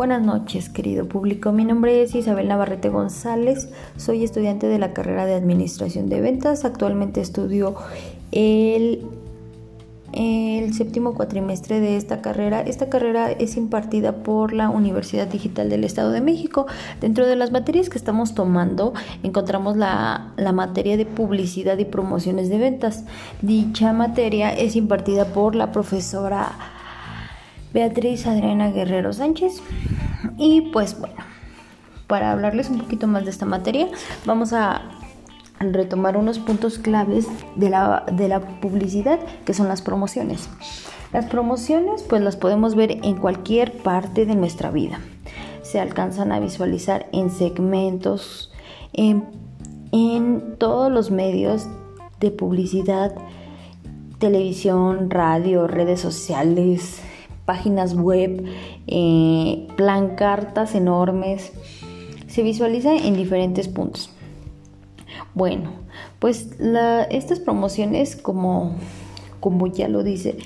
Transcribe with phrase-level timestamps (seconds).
[0.00, 1.52] Buenas noches, querido público.
[1.52, 3.68] Mi nombre es Isabel Navarrete González.
[3.98, 6.64] Soy estudiante de la carrera de Administración de Ventas.
[6.64, 7.74] Actualmente estudio
[8.32, 9.04] el,
[10.14, 12.62] el séptimo cuatrimestre de esta carrera.
[12.62, 16.64] Esta carrera es impartida por la Universidad Digital del Estado de México.
[17.02, 22.48] Dentro de las materias que estamos tomando encontramos la, la materia de publicidad y promociones
[22.48, 23.04] de ventas.
[23.42, 26.52] Dicha materia es impartida por la profesora
[27.72, 29.62] Beatriz Adriana Guerrero Sánchez.
[30.38, 31.16] Y pues bueno,
[32.06, 33.88] para hablarles un poquito más de esta materia,
[34.26, 34.82] vamos a
[35.60, 40.48] retomar unos puntos claves de la, de la publicidad, que son las promociones.
[41.12, 45.00] Las promociones pues las podemos ver en cualquier parte de nuestra vida.
[45.62, 48.52] Se alcanzan a visualizar en segmentos,
[48.92, 49.24] en,
[49.92, 51.66] en todos los medios
[52.20, 53.14] de publicidad,
[54.18, 57.02] televisión, radio, redes sociales,
[57.50, 58.44] páginas web,
[58.86, 59.66] eh,
[60.16, 61.50] cartas enormes.
[62.28, 64.10] Se visualiza en diferentes puntos.
[65.34, 65.72] Bueno,
[66.20, 66.50] pues
[67.10, 68.76] estas promociones, como,
[69.40, 70.38] como ya lo dice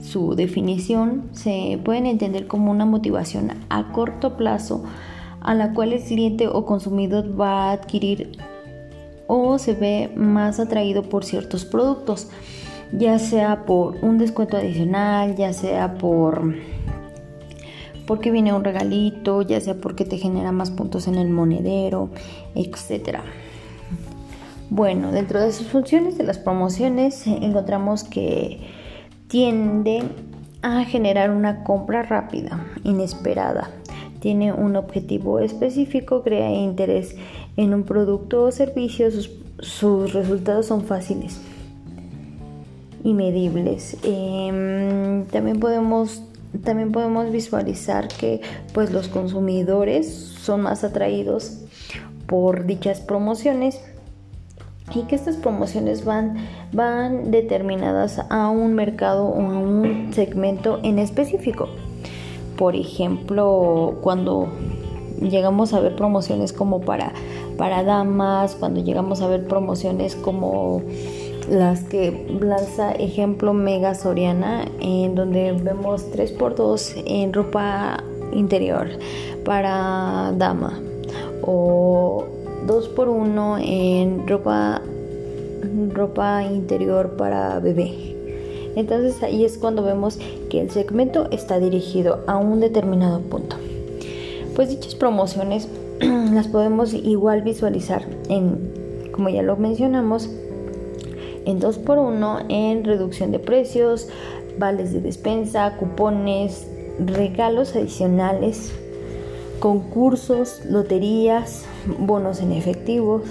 [0.00, 4.82] su definición, se pueden entender como una motivación a corto plazo
[5.42, 8.38] a la cual el cliente o consumidor va a adquirir
[9.26, 12.28] o se ve más atraído por ciertos productos
[12.92, 16.54] ya sea por un descuento adicional, ya sea por
[18.06, 22.10] porque viene un regalito, ya sea porque te genera más puntos en el monedero,
[22.54, 23.18] etc.
[24.70, 28.60] Bueno, dentro de sus funciones de las promociones encontramos que
[29.28, 30.04] tiende
[30.62, 33.70] a generar una compra rápida, inesperada.
[34.20, 37.16] Tiene un objetivo específico, crea interés
[37.56, 41.40] en un producto o servicio, sus, sus resultados son fáciles
[43.06, 43.96] y medibles.
[44.02, 46.22] Em, también podemos
[46.64, 48.40] también podemos visualizar que
[48.72, 51.58] pues los consumidores son más atraídos
[52.26, 53.80] por dichas promociones
[54.92, 56.36] y que estas promociones van,
[56.72, 61.68] van determinadas a un mercado o a un segmento en específico.
[62.56, 64.48] Por ejemplo, cuando
[65.20, 67.12] llegamos a ver promociones como para,
[67.56, 70.82] para damas, cuando llegamos a ver promociones como
[71.48, 78.02] las que lanza ejemplo Mega Soriana, en donde vemos 3x2 en ropa
[78.32, 78.88] interior
[79.44, 80.80] para dama
[81.42, 82.24] o
[82.66, 84.82] 2x1 en ropa
[85.92, 88.16] ropa interior para bebé.
[88.76, 90.18] Entonces ahí es cuando vemos
[90.50, 93.56] que el segmento está dirigido a un determinado punto.
[94.54, 95.68] Pues dichas promociones
[96.00, 100.30] las podemos igual visualizar en, como ya lo mencionamos,
[101.46, 104.08] en 2x1 en reducción de precios,
[104.58, 106.66] vales de despensa, cupones,
[106.98, 108.72] regalos adicionales,
[109.60, 111.64] concursos, loterías,
[111.98, 113.22] bonos en efectivo.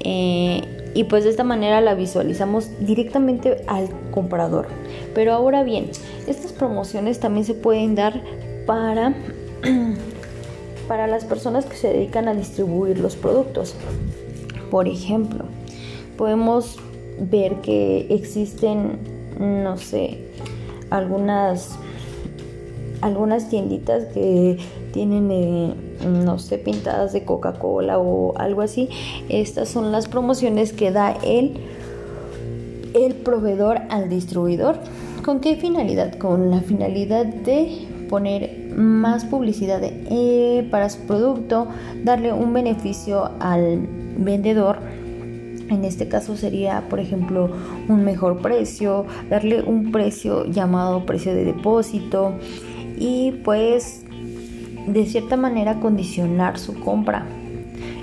[0.00, 0.62] Eh,
[0.94, 4.68] y pues de esta manera la visualizamos directamente al comprador.
[5.12, 5.90] Pero ahora bien,
[6.28, 8.22] estas promociones también se pueden dar
[8.64, 9.14] para,
[10.88, 13.74] para las personas que se dedican a distribuir los productos.
[14.70, 15.46] Por ejemplo,
[16.16, 16.78] podemos
[17.18, 18.98] ver que existen,
[19.38, 20.18] no sé,
[20.90, 21.78] algunas,
[23.00, 24.58] algunas tienditas que
[24.92, 25.74] tienen, eh,
[26.06, 28.88] no sé, pintadas de Coca-Cola o algo así.
[29.28, 31.54] Estas son las promociones que da el,
[32.94, 34.76] el proveedor al distribuidor.
[35.24, 36.18] ¿Con qué finalidad?
[36.18, 41.66] Con la finalidad de poner más publicidad eh, para su producto,
[42.04, 43.88] darle un beneficio al
[44.18, 44.78] vendedor
[45.70, 47.50] en este caso sería, por ejemplo,
[47.88, 52.34] un mejor precio, darle un precio llamado precio de depósito
[52.98, 54.04] y pues
[54.86, 57.26] de cierta manera condicionar su compra.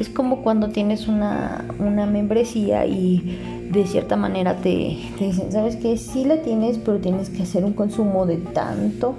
[0.00, 3.38] Es como cuando tienes una, membresía y
[3.70, 7.64] de cierta manera te, te dicen, sabes que sí la tienes, pero tienes que hacer
[7.64, 9.14] un consumo de tanto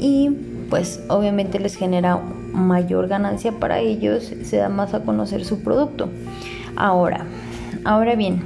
[0.00, 0.30] y
[0.68, 2.20] pues obviamente les genera
[2.52, 6.08] mayor ganancia para ellos, se da más a conocer su producto.
[6.78, 7.26] Ahora,
[7.84, 8.40] ahora bien,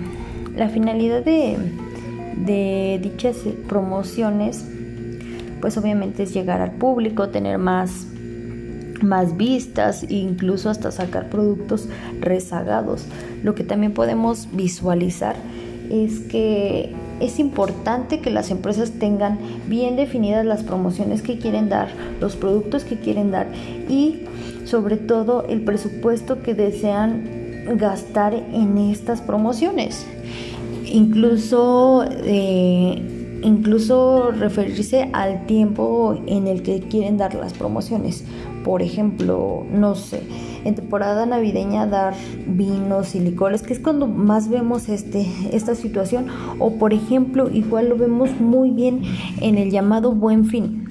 [0.57, 3.37] la finalidad de, dichas
[3.69, 4.65] promociones,
[5.61, 8.07] pues obviamente es llegar al público, tener más
[9.03, 11.89] más vistas e incluso hasta sacar productos
[12.21, 13.05] rezagados.
[13.43, 15.35] Lo que también podemos visualizar
[15.91, 19.39] es que es importante que las empresas tengan
[19.69, 21.89] bien definidas las promociones que quieren dar,
[22.21, 23.49] los productos que quieren dar
[23.89, 24.21] y
[24.65, 27.42] sobre todo el presupuesto que desean
[27.77, 30.07] gastar en estas promociones.
[30.85, 33.03] Incluso eh,
[33.43, 38.25] incluso referirse al tiempo en el que quieren dar las promociones.
[38.65, 40.23] Por ejemplo, no sé,
[40.65, 42.15] en temporada navideña dar
[42.47, 46.27] vinos y licores, que es cuando más vemos este, esta situación.
[46.59, 49.03] O por ejemplo, igual lo vemos muy bien
[49.41, 50.82] en el llamado buen fin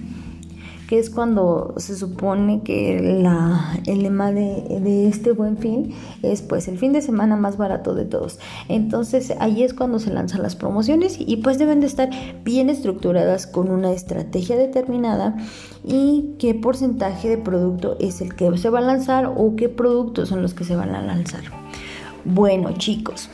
[0.91, 6.67] que es cuando se supone que la, el lema de, este buen fin es pues
[6.67, 8.39] el fin de semana más barato de todos.
[8.67, 12.09] Entonces ahí es cuando se lanzan las promociones y pues deben de estar
[12.43, 15.37] bien estructuradas con una estrategia determinada
[15.85, 20.27] y qué porcentaje de producto es el que se va a lanzar o qué productos
[20.27, 21.43] son los que se van a lanzar.
[22.25, 23.29] Bueno chicos,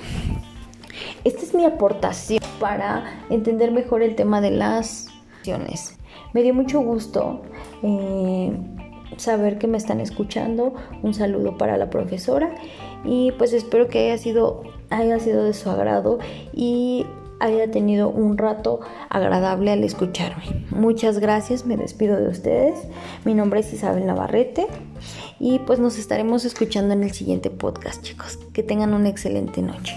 [1.24, 5.08] esta es mi aportación para entender mejor el tema de las
[5.40, 5.97] acciones.
[6.34, 7.42] Me dio mucho gusto
[7.84, 8.52] eh,
[9.18, 10.74] saber que me están escuchando.
[11.04, 12.56] Un saludo para la profesora
[13.04, 16.20] y pues espero que haya sido, haya sido de su agrado
[16.54, 17.06] y
[17.40, 18.80] haya tenido un rato
[19.10, 20.66] agradable al escucharme.
[20.72, 22.80] Muchas gracias, me despido de ustedes.
[23.26, 24.68] Mi nombre es Isabel Navarrete
[25.40, 28.40] y pues nos estaremos escuchando en el siguiente podcast, chicos.
[28.54, 29.96] Que tengan una excelente noche.